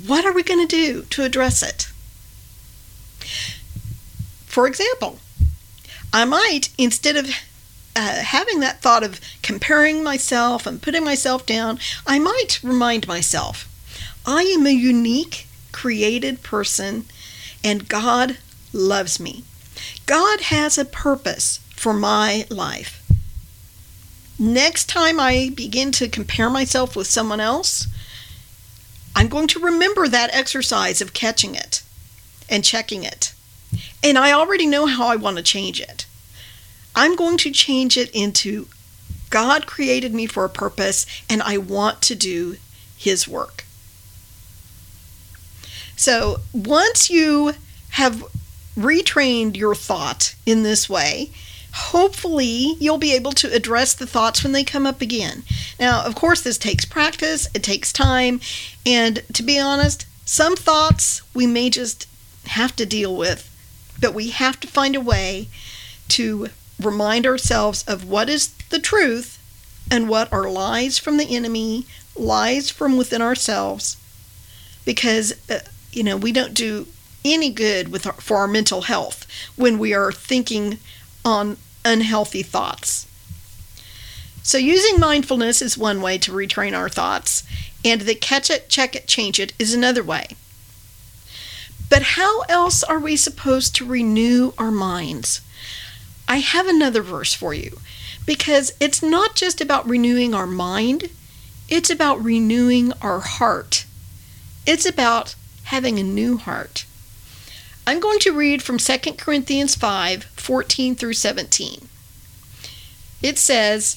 what 0.06 0.25
are 0.25 0.32
we 0.32 0.44
going 0.44 0.64
to 0.64 0.71
do 0.71 1.02
to 1.11 1.25
address 1.25 1.64
it? 1.64 1.90
For 4.47 4.68
example, 4.68 5.18
I 6.12 6.25
might, 6.26 6.68
instead 6.78 7.16
of 7.16 7.26
uh, 7.97 8.21
having 8.23 8.61
that 8.61 8.80
thought 8.80 9.02
of 9.02 9.21
comparing 9.42 10.04
myself 10.04 10.64
and 10.64 10.80
putting 10.80 11.04
myself 11.04 11.44
down, 11.44 11.80
I 12.06 12.21
might 12.21 12.61
remind 12.62 13.09
myself 13.09 13.68
I 14.25 14.43
am 14.43 14.67
a 14.67 14.71
unique, 14.71 15.47
created 15.73 16.43
person, 16.43 17.07
and 17.64 17.88
God 17.88 18.38
loves 18.73 19.19
me. 19.19 19.45
God 20.07 20.43
has 20.43 20.79
a 20.79 20.85
purpose 20.85 21.59
for 21.75 21.93
my 21.93 22.47
life. 22.49 23.02
Next 24.38 24.88
time 24.88 25.19
I 25.19 25.50
begin 25.55 25.93
to 25.93 26.09
compare 26.09 26.50
myself 26.50 26.95
with 26.95 27.07
someone 27.07 27.41
else, 27.41 27.88
I'm 29.14 29.29
going 29.29 29.49
to 29.49 29.61
remember 29.61 30.09
that 30.09 30.35
exercise 30.35 31.00
of 31.00 31.12
catching 31.12 31.55
it 31.55 31.83
and 32.49 32.64
checking 32.64 33.02
it. 33.02 33.35
And 34.02 34.19
I 34.19 34.33
already 34.33 34.67
know 34.67 34.87
how 34.87 35.09
I 35.09 35.17
want 35.17 35.37
to 35.37 35.43
change 35.43 35.81
it. 35.81 36.07
I'm 36.95 37.17
going 37.17 37.38
to 37.38 37.50
change 37.50 37.97
it 37.97 38.11
into 38.11 38.69
God 39.31 39.67
created 39.67 40.14
me 40.14 40.26
for 40.26 40.45
a 40.45 40.50
purpose 40.50 41.07
and 41.29 41.43
I 41.43 41.57
want 41.59 42.02
to 42.02 42.14
do 42.14 42.57
His 42.97 43.26
work. 43.26 43.64
So 46.02 46.40
once 46.52 47.11
you 47.11 47.54
have 47.90 48.25
retrained 48.76 49.56
your 49.56 49.76
thought 49.76 50.35
in 50.44 50.64
this 50.64 50.90
way, 50.90 51.30
hopefully 51.73 52.75
you'll 52.80 52.99
be 52.99 53.14
able 53.14 53.30
to 53.30 53.54
address 53.54 53.94
the 53.94 54.09
thoughts 54.09 54.42
when 54.42 54.52
they 54.52 54.64
come 54.64 54.85
up 54.85 55.00
again. 55.00 55.44
Now, 55.78 56.04
of 56.04 56.16
course, 56.16 56.40
this 56.40 56.59
takes 56.59 56.85
practice, 56.85 57.47
it 57.54 57.62
takes 57.62 57.92
time, 57.92 58.40
and 58.85 59.23
to 59.32 59.44
be 59.44 59.61
honest, 59.61 60.06
some 60.25 60.56
thoughts 60.56 61.23
we 61.35 61.47
may 61.47 61.71
just 61.71 62.09
have 62.47 62.75
to 62.75 62.85
deal 62.85 63.16
with, 63.16 63.49
but 64.00 64.12
we 64.12 64.30
have 64.30 64.59
to 64.59 64.66
find 64.66 64.97
a 64.97 65.00
way 65.00 65.47
to 66.09 66.49
remind 66.80 67.28
ourselves 67.28 67.85
of 67.87 68.09
what 68.09 68.28
is 68.28 68.49
the 68.71 68.80
truth 68.80 69.38
and 69.88 70.09
what 70.09 70.32
are 70.32 70.50
lies 70.50 70.99
from 70.99 71.16
the 71.16 71.37
enemy, 71.37 71.87
lies 72.16 72.71
from 72.71 72.97
within 72.97 73.23
ourselves, 73.23 73.97
because, 74.85 75.35
uh, 75.49 75.61
you 75.93 76.03
know, 76.03 76.17
we 76.17 76.33
don't 76.33 76.55
do 76.55 76.87
any 77.25 77.51
good 77.51 77.89
with 77.89 78.07
our, 78.07 78.15
for 78.15 78.39
our 78.39 78.49
mental 78.49 78.83
health 78.83 79.27
when 79.57 79.79
we 79.79 79.95
are 79.95 80.11
thinking 80.11 80.79
on 81.25 81.57
unhealthy 81.85 82.43
thoughts. 82.43 83.07
So, 84.43 84.59
using 84.59 84.99
mindfulness 84.99 85.63
is 85.63 85.79
one 85.79 86.03
way 86.03 86.19
to 86.19 86.33
retrain 86.33 86.77
our 86.77 86.89
thoughts, 86.89 87.45
and 87.85 88.01
the 88.03 88.15
catch 88.15 88.51
it, 88.51 88.69
check 88.69 88.97
it, 88.97 89.07
change 89.07 89.39
it 89.39 89.53
is 89.59 89.73
another 89.73 90.03
way. 90.03 90.27
But 91.89 92.03
how 92.03 92.41
else 92.43 92.83
are 92.83 92.99
we 92.99 93.17
supposed 93.17 93.75
to 93.77 93.85
renew 93.85 94.53
our 94.59 94.71
minds? 94.71 95.43
I 96.27 96.39
have 96.39 96.67
another 96.67 97.03
verse 97.03 97.35
for 97.35 97.55
you 97.55 97.79
because 98.25 98.73
it's 98.81 99.03
not 99.03 99.35
just 99.35 99.61
about 99.61 99.89
renewing 99.89 100.35
our 100.35 100.47
mind, 100.47 101.11
it's 101.69 101.91
about 101.91 102.23
renewing 102.23 102.93
our 103.03 103.21
heart. 103.21 103.85
It's 104.67 104.87
about 104.87 105.35
having 105.64 105.99
a 105.99 106.02
new 106.02 106.37
heart. 106.37 106.85
I'm 107.87 108.00
going 108.00 108.21
to 108.21 108.33
read 108.33 108.62
from 108.62 108.78
2 108.78 108.99
Corinthians 109.14 109.75
5 109.75 110.25
14 110.25 110.95
through 110.95 111.14
17. 111.14 111.88
It 113.23 113.38
says, 113.38 113.97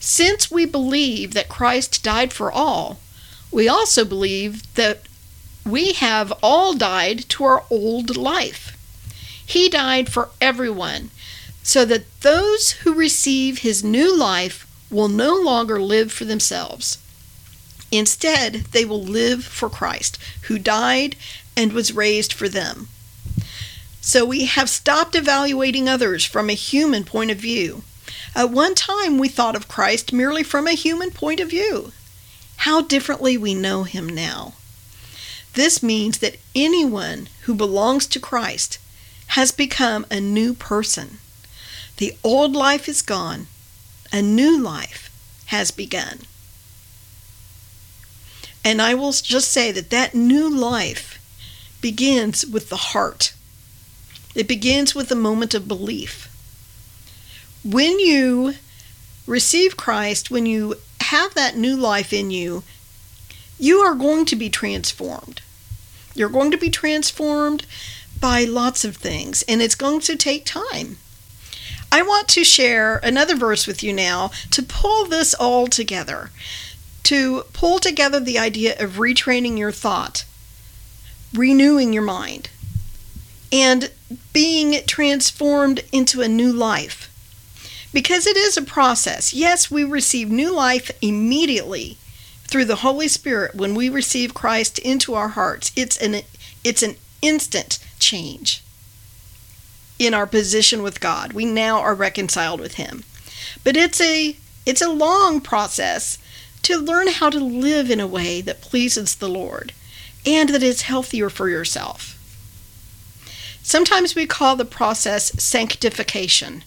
Since 0.00 0.50
we 0.50 0.66
believe 0.66 1.34
that 1.34 1.48
Christ 1.48 2.02
died 2.02 2.32
for 2.32 2.50
all, 2.50 2.98
we 3.50 3.68
also 3.68 4.04
believe 4.04 4.74
that 4.74 5.02
we 5.64 5.92
have 5.92 6.32
all 6.42 6.74
died 6.74 7.28
to 7.30 7.44
our 7.44 7.64
old 7.70 8.16
life. 8.16 8.76
He 9.44 9.68
died 9.68 10.10
for 10.12 10.30
everyone, 10.40 11.10
so 11.62 11.84
that 11.84 12.20
those 12.22 12.72
who 12.82 12.94
receive 12.94 13.58
his 13.58 13.84
new 13.84 14.16
life 14.16 14.66
will 14.90 15.08
no 15.08 15.34
longer 15.36 15.80
live 15.80 16.10
for 16.12 16.24
themselves. 16.24 16.98
Instead, 17.92 18.54
they 18.72 18.86
will 18.86 19.02
live 19.02 19.44
for 19.44 19.68
Christ, 19.68 20.18
who 20.44 20.58
died 20.58 21.14
and 21.54 21.72
was 21.72 21.92
raised 21.94 22.32
for 22.32 22.48
them. 22.48 22.88
So 24.00 24.24
we 24.24 24.46
have 24.46 24.70
stopped 24.70 25.14
evaluating 25.14 25.88
others 25.88 26.24
from 26.24 26.48
a 26.48 26.54
human 26.54 27.04
point 27.04 27.30
of 27.30 27.36
view. 27.36 27.82
At 28.34 28.50
one 28.50 28.74
time, 28.74 29.18
we 29.18 29.28
thought 29.28 29.54
of 29.54 29.68
Christ 29.68 30.12
merely 30.12 30.42
from 30.42 30.66
a 30.66 30.72
human 30.72 31.10
point 31.10 31.38
of 31.38 31.50
view. 31.50 31.92
How 32.56 32.80
differently 32.80 33.36
we 33.36 33.54
know 33.54 33.84
him 33.84 34.08
now. 34.08 34.54
This 35.52 35.82
means 35.82 36.18
that 36.18 36.38
anyone 36.54 37.28
who 37.42 37.54
belongs 37.54 38.06
to 38.06 38.18
Christ 38.20 38.78
has 39.28 39.52
become 39.52 40.06
a 40.10 40.18
new 40.18 40.54
person. 40.54 41.18
The 41.98 42.16
old 42.24 42.56
life 42.56 42.88
is 42.88 43.02
gone, 43.02 43.48
a 44.10 44.22
new 44.22 44.58
life 44.58 45.10
has 45.46 45.70
begun. 45.70 46.20
And 48.64 48.80
I 48.80 48.94
will 48.94 49.12
just 49.12 49.50
say 49.50 49.72
that 49.72 49.90
that 49.90 50.14
new 50.14 50.48
life 50.48 51.18
begins 51.80 52.46
with 52.46 52.68
the 52.68 52.76
heart. 52.76 53.34
It 54.34 54.48
begins 54.48 54.94
with 54.94 55.10
a 55.10 55.16
moment 55.16 55.52
of 55.52 55.68
belief. 55.68 56.28
When 57.64 57.98
you 57.98 58.54
receive 59.26 59.76
Christ, 59.76 60.30
when 60.30 60.46
you 60.46 60.76
have 61.00 61.34
that 61.34 61.56
new 61.56 61.76
life 61.76 62.12
in 62.12 62.30
you, 62.30 62.62
you 63.58 63.78
are 63.78 63.94
going 63.94 64.24
to 64.26 64.36
be 64.36 64.48
transformed. 64.48 65.42
You're 66.14 66.28
going 66.28 66.50
to 66.50 66.56
be 66.56 66.70
transformed 66.70 67.66
by 68.18 68.44
lots 68.44 68.84
of 68.84 68.96
things, 68.96 69.42
and 69.42 69.60
it's 69.60 69.74
going 69.74 70.00
to 70.00 70.16
take 70.16 70.44
time. 70.44 70.98
I 71.90 72.02
want 72.02 72.28
to 72.28 72.44
share 72.44 72.98
another 72.98 73.36
verse 73.36 73.66
with 73.66 73.82
you 73.82 73.92
now 73.92 74.30
to 74.50 74.62
pull 74.62 75.04
this 75.04 75.34
all 75.34 75.66
together, 75.66 76.30
to 77.04 77.42
pull 77.52 77.78
together 77.78 78.20
the 78.20 78.38
idea 78.38 78.76
of 78.78 78.92
retraining 78.92 79.58
your 79.58 79.72
thought, 79.72 80.24
renewing 81.32 81.92
your 81.92 82.02
mind, 82.02 82.50
and 83.50 83.90
being 84.32 84.80
transformed 84.86 85.80
into 85.92 86.22
a 86.22 86.28
new 86.28 86.52
life. 86.52 87.08
Because 87.92 88.26
it 88.26 88.36
is 88.36 88.56
a 88.56 88.62
process. 88.62 89.34
Yes, 89.34 89.70
we 89.70 89.84
receive 89.84 90.30
new 90.30 90.54
life 90.54 90.90
immediately 91.02 91.98
through 92.44 92.64
the 92.64 92.76
Holy 92.76 93.08
Spirit 93.08 93.54
when 93.54 93.74
we 93.74 93.88
receive 93.88 94.34
Christ 94.34 94.78
into 94.78 95.14
our 95.14 95.28
hearts. 95.28 95.72
It's 95.76 95.96
an 95.98 96.22
it's 96.64 96.82
an 96.82 96.96
instant 97.20 97.78
change 97.98 98.62
in 99.98 100.14
our 100.14 100.26
position 100.26 100.82
with 100.82 101.00
God. 101.00 101.32
We 101.32 101.44
now 101.44 101.80
are 101.80 101.94
reconciled 101.94 102.60
with 102.60 102.74
him. 102.74 103.04
But 103.64 103.76
it's 103.76 104.00
a 104.00 104.36
it's 104.64 104.82
a 104.82 104.90
long 104.90 105.40
process 105.40 106.18
to 106.62 106.78
learn 106.78 107.08
how 107.08 107.30
to 107.30 107.40
live 107.40 107.90
in 107.90 108.00
a 108.00 108.06
way 108.06 108.40
that 108.40 108.60
pleases 108.60 109.16
the 109.16 109.28
Lord 109.28 109.72
and 110.24 110.50
that 110.50 110.62
is 110.62 110.82
healthier 110.82 111.28
for 111.28 111.48
yourself. 111.48 112.18
Sometimes 113.62 114.14
we 114.14 114.26
call 114.26 114.56
the 114.56 114.64
process 114.64 115.32
sanctification. 115.42 116.64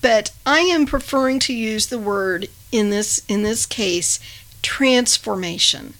But 0.00 0.32
I 0.44 0.60
am 0.60 0.86
preferring 0.86 1.38
to 1.40 1.54
use 1.54 1.86
the 1.86 1.98
word 1.98 2.48
in 2.70 2.90
this 2.90 3.22
in 3.28 3.42
this 3.42 3.66
case 3.66 4.18
transformation 4.62 5.94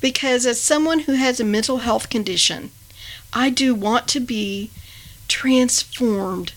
because 0.00 0.46
as 0.46 0.60
someone 0.60 1.00
who 1.00 1.12
has 1.12 1.40
a 1.40 1.44
mental 1.44 1.78
health 1.78 2.10
condition, 2.10 2.70
I 3.32 3.50
do 3.50 3.74
want 3.74 4.06
to 4.08 4.20
be 4.20 4.70
transformed 5.26 6.52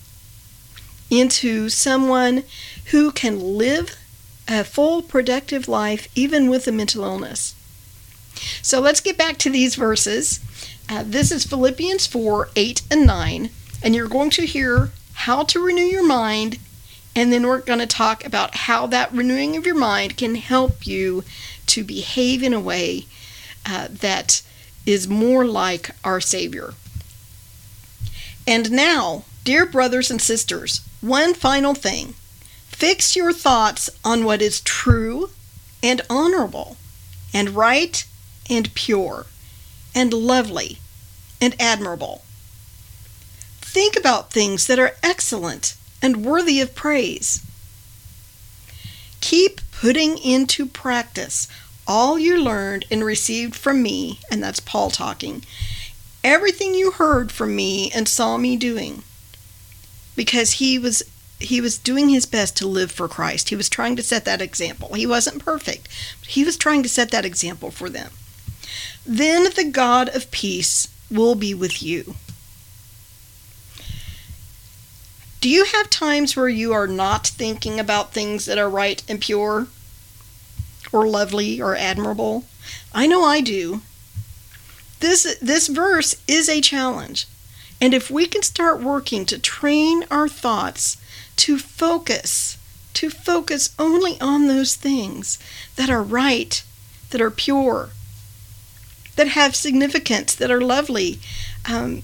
into 1.10 1.70
someone 1.70 2.44
who 2.86 3.12
can 3.12 3.58
live 3.58 3.98
a 4.60 4.64
full 4.66 5.02
productive 5.02 5.68
life 5.68 6.10
even 6.14 6.50
with 6.50 6.68
a 6.68 6.72
mental 6.72 7.04
illness. 7.04 7.56
So 8.62 8.80
let's 8.80 9.00
get 9.00 9.18
back 9.18 9.38
to 9.38 9.50
these 9.50 9.76
verses. 9.76 10.40
Uh, 10.90 11.04
this 11.06 11.32
is 11.32 11.46
Philippians 11.46 12.08
4 12.08 12.50
8 12.56 12.82
and 12.92 13.06
9, 13.08 13.50
and 13.82 13.96
you're 13.96 14.08
going 14.08 14.30
to 14.32 14.46
hear 14.46 14.92
how 15.14 15.44
to 15.44 15.64
renew 15.64 15.84
your 15.84 16.06
mind, 16.06 16.58
and 17.16 17.32
then 17.32 17.48
we're 17.48 17.62
going 17.62 17.80
to 17.80 17.88
talk 17.88 18.26
about 18.26 18.56
how 18.56 18.88
that 18.88 19.12
renewing 19.14 19.56
of 19.56 19.66
your 19.66 19.78
mind 19.78 20.18
can 20.18 20.36
help 20.36 20.86
you 20.86 21.24
to 21.68 21.84
behave 21.84 22.44
in 22.44 22.54
a 22.54 22.60
way 22.60 23.06
uh, 23.66 23.88
that 23.90 24.42
is 24.86 25.08
more 25.08 25.46
like 25.46 25.92
our 26.04 26.20
Savior. 26.20 26.74
And 28.48 28.72
now, 28.72 29.24
dear 29.44 29.66
brothers 29.66 30.10
and 30.12 30.22
sisters, 30.22 30.82
one 31.00 31.34
final 31.34 31.74
thing. 31.74 32.16
Fix 32.82 33.16
your 33.16 33.32
thoughts 33.32 33.92
on 34.04 34.26
what 34.26 34.42
is 34.42 34.60
true 34.60 35.30
and 35.84 36.02
honorable 36.10 36.78
and 37.32 37.52
right 37.52 38.04
and 38.50 38.74
pure 38.74 39.28
and 39.94 40.12
lovely 40.12 40.80
and 41.40 41.56
admirable. 41.62 42.24
Think 43.60 43.96
about 43.96 44.34
things 44.34 44.66
that 44.66 44.80
are 44.80 44.96
excellent 45.04 45.76
and 46.02 46.26
worthy 46.26 46.60
of 46.60 46.74
praise. 46.74 47.46
Keep 49.20 49.62
putting 49.72 50.18
into 50.18 50.66
practice 50.66 51.48
all 51.88 52.18
you 52.18 52.36
learned 52.44 52.86
and 52.90 53.06
received 53.06 53.56
from 53.56 53.84
me, 53.84 54.20
and 54.32 54.42
that's 54.42 54.60
Paul 54.60 54.90
talking, 54.90 55.44
everything 56.24 56.74
you 56.74 56.90
heard 56.90 57.32
from 57.32 57.56
me 57.56 57.92
and 57.92 58.08
saw 58.08 58.38
me 58.38 58.58
doing. 58.58 59.04
Because 60.16 60.54
he 60.54 60.80
was 60.80 61.04
he 61.44 61.62
was 61.62 61.78
doing 61.78 62.10
his 62.10 62.26
best 62.26 62.56
to 62.58 62.68
live 62.68 62.92
for 62.92 63.08
Christ. 63.08 63.50
He 63.50 63.56
was 63.56 63.70
trying 63.70 63.96
to 63.96 64.04
set 64.04 64.26
that 64.26 64.42
example. 64.42 64.94
He 64.94 65.08
wasn't 65.08 65.44
perfect, 65.44 65.88
but 66.20 66.30
he 66.30 66.44
was 66.44 66.58
trying 66.58 66.84
to 66.84 66.90
set 66.90 67.12
that 67.12 67.26
example 67.26 67.72
for 67.72 67.90
them. 67.90 68.12
Then 69.06 69.46
the 69.56 69.70
God 69.72 70.10
of 70.10 70.32
peace 70.32 70.88
will 71.10 71.36
be 71.36 71.54
with 71.54 71.82
you. 71.82 72.16
Do 75.42 75.50
you 75.50 75.66
have 75.66 75.90
times 75.90 76.36
where 76.36 76.50
you 76.50 76.72
are 76.72 76.88
not 76.88 77.26
thinking 77.26 77.80
about 77.80 78.14
things 78.14 78.46
that 78.46 78.60
are 78.60 78.70
right 78.70 79.02
and 79.08 79.20
pure? 79.20 79.68
or 80.92 81.08
lovely 81.08 81.62
or 81.62 81.76
admirable. 81.76 82.46
I 82.94 83.08
know 83.08 83.24
I 83.24 83.42
do. 83.42 83.82
This 85.00 85.38
this 85.42 85.68
verse 85.68 86.16
is 86.28 86.48
a 86.50 86.62
challenge. 86.62 87.28
And 87.80 87.94
if 87.94 88.12
we 88.12 88.28
can 88.28 88.44
start 88.44 88.84
working 88.84 89.26
to 89.26 89.40
train 89.40 90.06
our 90.12 90.28
thoughts 90.28 90.98
to 91.42 91.58
focus, 91.58 92.56
to 92.94 93.10
focus 93.10 93.74
only 93.80 94.16
on 94.22 94.46
those 94.46 94.76
things 94.76 95.40
that 95.76 95.90
are 95.90 96.04
right, 96.04 96.64
that 97.10 97.20
are 97.20 97.32
pure, 97.32 97.90
that 99.16 99.30
have 99.30 99.56
significance, 99.56 100.36
that 100.36 100.52
are 100.52 100.62
lovely, 100.62 101.20
um, 101.68 102.04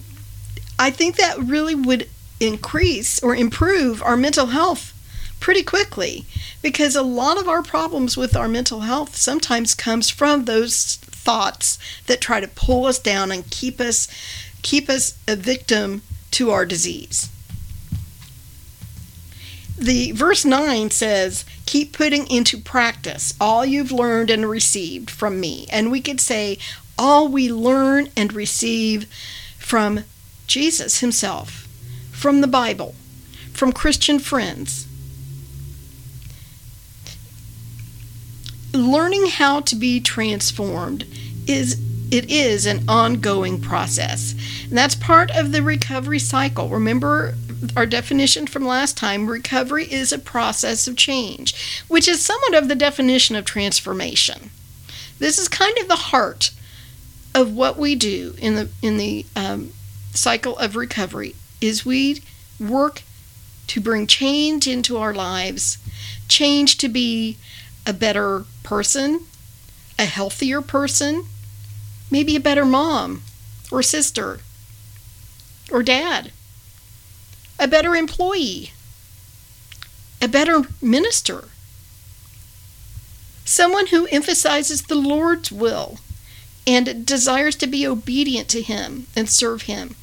I 0.80 0.90
think 0.90 1.18
that 1.18 1.38
really 1.38 1.76
would 1.76 2.10
increase 2.40 3.22
or 3.22 3.36
improve 3.36 4.02
our 4.02 4.18
mental 4.18 4.48
health 4.48 4.92
pretty 5.40 5.62
quickly 5.62 6.26
because 6.64 6.96
a 6.96 7.04
lot 7.04 7.40
of 7.40 7.48
our 7.48 7.62
problems 7.62 8.18
with 8.18 8.36
our 8.36 8.48
mental 8.48 8.80
health 8.80 9.16
sometimes 9.16 9.76
comes 9.76 10.10
from 10.10 10.46
those 10.46 10.96
thoughts 10.96 11.78
that 12.08 12.22
try 12.22 12.40
to 12.40 12.48
pull 12.48 12.88
us 12.88 12.98
down 12.98 13.32
and 13.32 13.52
keep 13.52 13.80
us 13.80 14.08
keep 14.64 14.90
us 14.90 15.16
a 15.28 15.36
victim 15.36 16.02
to 16.32 16.50
our 16.50 16.66
disease. 16.66 17.30
The 19.78 20.12
verse 20.12 20.44
9 20.44 20.90
says, 20.90 21.46
"Keep 21.68 21.94
putting 21.94 22.28
into 22.28 22.58
practice 22.58 23.36
all 23.40 23.66
you've 23.66 23.92
learned 23.92 24.32
and 24.32 24.50
received 24.50 25.12
from 25.12 25.40
me." 25.40 25.68
And 25.70 25.92
we 25.92 26.02
could 26.02 26.20
say 26.20 26.58
all 26.98 27.28
we 27.28 27.52
learn 27.52 28.10
and 28.18 28.34
receive 28.34 29.06
from 29.60 30.04
Jesus 30.48 31.00
himself, 31.00 31.68
from 32.12 32.42
the 32.42 32.48
Bible, 32.48 32.96
from 33.54 33.72
Christian 33.72 34.18
friends, 34.18 34.86
learning 38.74 39.28
how 39.28 39.60
to 39.60 39.76
be 39.76 40.00
transformed 40.00 41.06
is 41.46 41.78
it 42.10 42.30
is 42.32 42.66
an 42.66 42.84
ongoing 42.88 43.60
process. 43.60 44.34
And 44.70 44.78
that's 44.78 44.96
part 44.96 45.30
of 45.32 45.52
the 45.52 45.62
recovery 45.62 46.20
cycle. 46.20 46.70
Remember 46.70 47.36
our 47.76 47.86
definition 47.86 48.48
from 48.48 48.66
last 48.66 48.98
time 48.98 49.28
recovery 49.28 49.92
is 49.92 50.12
a 50.12 50.20
process 50.20 50.88
of 50.88 50.96
change, 50.96 51.84
which 51.88 52.08
is 52.08 52.26
somewhat 52.26 52.54
of 52.54 52.68
the 52.68 52.76
definition 52.76 53.36
of 53.36 53.46
transformation. 53.46 54.52
This 55.20 55.38
is 55.38 55.48
kind 55.48 55.78
of 55.78 55.88
the 55.88 55.96
heart 55.96 56.52
of 57.34 57.54
what 57.54 57.78
we 57.78 57.96
do 57.96 58.36
in 58.40 58.56
the 58.56 58.70
in 58.82 58.98
the 58.98 59.26
um, 59.36 59.72
cycle 60.14 60.58
of 60.58 60.76
recovery 60.76 61.36
is 61.62 61.86
we 61.86 62.22
work 62.60 63.04
to 63.68 63.82
bring 63.82 64.08
change 64.08 64.68
into 64.68 64.98
our 64.98 65.14
lives, 65.14 65.78
change 66.28 66.78
to 66.78 66.88
be 66.88 67.38
a 67.86 67.94
better 67.94 68.46
person, 68.64 69.26
a 70.00 70.06
healthier 70.06 70.62
person, 70.62 71.26
maybe 72.10 72.36
a 72.36 72.40
better 72.40 72.66
mom 72.66 73.22
or 73.72 73.84
sister 73.84 74.40
or 75.72 75.84
dad, 75.84 76.32
a 77.60 77.68
better 77.68 77.96
employee, 77.96 78.72
a 80.22 80.28
better 80.28 80.64
minister, 80.82 81.46
someone 83.46 83.88
who 83.88 84.08
emphasizes 84.08 84.84
the 84.84 84.96
Lord's 84.96 85.52
will 85.52 86.00
and 86.66 87.06
desires 87.06 87.56
to 87.56 87.68
be 87.68 87.88
obedient 87.88 88.50
to 88.50 88.62
Him 88.62 89.08
and 89.16 89.30
serve 89.30 89.64
Him. 89.64 89.96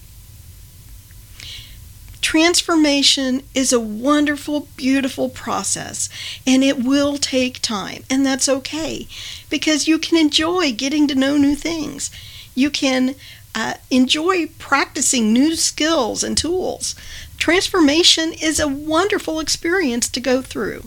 Transformation 2.25 3.43
is 3.55 3.71
a 3.71 3.79
wonderful, 3.79 4.69
beautiful 4.77 5.29
process, 5.29 6.09
and 6.47 6.65
it 6.65 6.83
will 6.83 7.19
take 7.19 7.61
time, 7.61 8.03
and 8.09 8.25
that's 8.25 8.49
okay 8.49 9.07
because 9.51 9.87
you 9.87 9.99
can 9.99 10.17
enjoy 10.17 10.73
getting 10.73 11.07
to 11.07 11.15
know 11.15 11.37
new 11.37 11.55
things. 11.55 12.11
You 12.55 12.71
can 12.71 13.15
uh, 13.55 13.75
enjoy 13.91 14.47
practicing 14.59 15.33
new 15.33 15.55
skills 15.55 16.25
and 16.25 16.37
tools. 16.37 16.95
Transformation 17.39 18.33
is 18.33 18.59
a 18.59 18.69
wonderful 18.69 19.41
experience 19.41 20.09
to 20.09 20.21
go 20.21 20.41
through. 20.43 20.85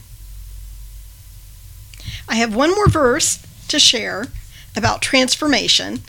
I 2.28 2.36
have 2.36 2.56
one 2.56 2.72
more 2.72 2.88
verse 2.88 3.46
to 3.68 3.80
share 3.80 4.28
about 4.76 5.02
transformation, 5.02 6.02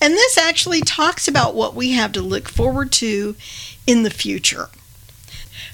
and 0.00 0.14
this 0.14 0.38
actually 0.38 0.80
talks 0.80 1.26
about 1.26 1.54
what 1.54 1.74
we 1.74 1.92
have 1.92 2.12
to 2.12 2.22
look 2.22 2.48
forward 2.48 2.92
to 2.92 3.36
in 3.86 4.02
the 4.02 4.10
future. 4.10 4.68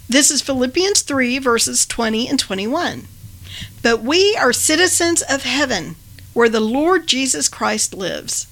This 0.08 0.30
is 0.30 0.42
Philippians 0.42 1.02
3, 1.02 1.38
verses 1.38 1.86
20 1.86 2.28
and 2.28 2.38
21. 2.38 3.06
But 3.82 4.02
we 4.02 4.36
are 4.36 4.52
citizens 4.52 5.22
of 5.22 5.44
heaven, 5.44 5.96
where 6.34 6.48
the 6.48 6.60
Lord 6.60 7.06
Jesus 7.06 7.48
Christ 7.48 7.94
lives, 7.94 8.46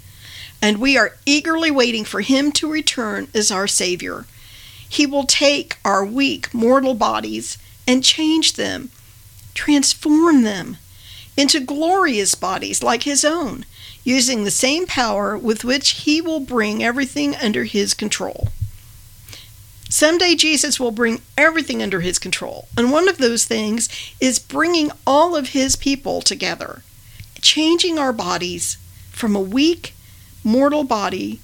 and 0.63 0.79
we 0.79 0.97
are 0.97 1.17
eagerly 1.27 1.71
waiting 1.71 2.05
for 2.05 2.21
him 2.21 2.53
to 2.53 2.71
return 2.71 3.29
as 3.35 3.51
our 3.51 3.67
Savior. 3.67 4.27
He 4.89 5.07
will 5.07 5.25
take 5.25 5.77
our 5.85 6.05
weak 6.05 6.53
mortal 6.55 6.95
bodies 6.95 7.59
and 7.87 8.05
change 8.05 8.55
them, 8.55 8.91
transform 9.55 10.43
them 10.43 10.79
into 11.37 11.61
glorious 11.61 12.35
bodies 12.35 12.83
like 12.83 13.03
his 13.05 13.25
own, 13.25 13.65
using 14.03 14.45
the 14.45 14.51
same 14.51 14.87
power 14.87 15.37
with 15.37 15.65
which 15.65 15.91
he 15.91 16.21
will 16.21 16.41
bring 16.41 16.83
everything 16.83 17.37
under 17.37 17.65
his 17.65 17.95
control. 17.95 18.49
Someday 19.91 20.35
Jesus 20.35 20.79
will 20.79 20.91
bring 20.91 21.23
everything 21.37 21.83
under 21.83 22.01
his 22.01 22.19
control. 22.19 22.69
And 22.77 22.91
one 22.91 23.09
of 23.09 23.19
those 23.19 23.45
things 23.45 23.89
is 24.21 24.39
bringing 24.39 24.91
all 25.07 25.35
of 25.35 25.51
his 25.51 25.77
people 25.77 26.21
together, 26.21 26.83
changing 27.41 27.99
our 27.99 28.13
bodies 28.13 28.77
from 29.11 29.35
a 29.35 29.41
weak, 29.41 29.95
mortal 30.45 30.85
body, 30.85 31.41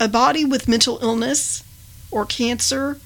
a 0.00 0.08
body 0.08 0.44
with 0.44 0.68
mental 0.68 0.98
illness 1.00 1.63
or 2.14 2.24
cancer 2.24 2.98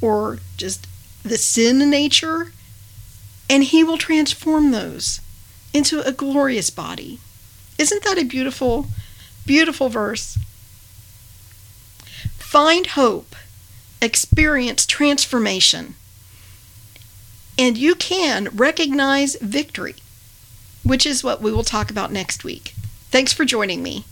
or 0.00 0.38
just 0.56 0.86
the 1.22 1.38
sin 1.38 1.90
nature, 1.90 2.52
and 3.48 3.64
he 3.64 3.82
will 3.82 3.98
transform 3.98 4.70
those 4.70 5.20
into 5.72 6.00
a 6.00 6.12
glorious 6.12 6.70
body. 6.70 7.18
Isn't 7.78 8.04
that 8.04 8.18
a 8.18 8.24
beautiful, 8.24 8.86
beautiful 9.46 9.88
verse? 9.88 10.38
Find 12.38 12.86
hope, 12.88 13.34
experience 14.02 14.84
transformation, 14.86 15.94
and 17.58 17.78
you 17.78 17.94
can 17.94 18.48
recognize 18.52 19.36
victory, 19.36 19.96
which 20.82 21.06
is 21.06 21.24
what 21.24 21.40
we 21.40 21.52
will 21.52 21.64
talk 21.64 21.90
about 21.90 22.12
next 22.12 22.44
week. 22.44 22.74
Thanks 23.10 23.32
for 23.32 23.44
joining 23.44 23.82
me. 23.82 24.04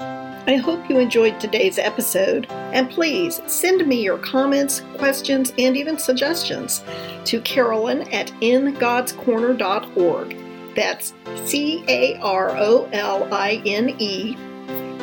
I 0.00 0.60
hope 0.62 0.90
you 0.90 0.98
enjoyed 0.98 1.40
today's 1.40 1.78
episode, 1.78 2.46
and 2.50 2.90
please 2.90 3.40
send 3.46 3.86
me 3.86 4.02
your 4.02 4.18
comments, 4.18 4.82
questions, 4.96 5.54
and 5.58 5.74
even 5.76 5.98
suggestions 5.98 6.82
to 7.24 7.40
Caroline 7.40 8.02
at 8.12 8.28
ingodscorner.org. 8.40 10.36
That's 10.74 11.14
C 11.44 11.84
A 11.88 12.18
R 12.18 12.56
O 12.56 12.88
L 12.92 13.32
I 13.32 13.62
N 13.64 13.94
E 13.98 14.36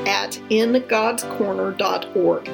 at 0.05 0.33
ingodscorner.org. 0.49 2.49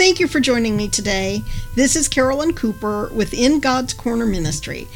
Thank 0.00 0.18
you 0.18 0.28
for 0.28 0.40
joining 0.40 0.78
me 0.78 0.88
today. 0.88 1.42
This 1.76 1.94
is 1.94 2.08
Caroline 2.08 2.54
Cooper 2.54 3.10
with 3.12 3.34
In 3.34 3.60
God's 3.60 3.92
Corner 3.92 4.24
Ministry. 4.24 4.88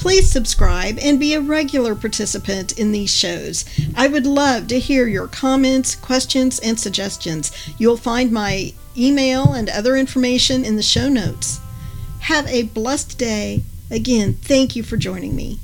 Please 0.00 0.30
subscribe 0.30 0.98
and 0.98 1.20
be 1.20 1.34
a 1.34 1.42
regular 1.42 1.94
participant 1.94 2.78
in 2.78 2.90
these 2.90 3.14
shows. 3.14 3.66
I 3.94 4.08
would 4.08 4.24
love 4.24 4.66
to 4.68 4.80
hear 4.80 5.06
your 5.06 5.28
comments, 5.28 5.94
questions, 5.94 6.58
and 6.60 6.80
suggestions. 6.80 7.52
You'll 7.76 7.98
find 7.98 8.32
my 8.32 8.72
email 8.96 9.52
and 9.52 9.68
other 9.68 9.96
information 9.96 10.64
in 10.64 10.76
the 10.76 10.82
show 10.82 11.10
notes. 11.10 11.60
Have 12.20 12.46
a 12.46 12.62
blessed 12.62 13.18
day. 13.18 13.62
Again, 13.90 14.38
thank 14.40 14.74
you 14.74 14.82
for 14.82 14.96
joining 14.96 15.36
me. 15.36 15.58